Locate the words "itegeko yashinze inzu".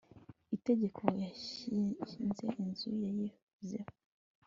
0.55-2.89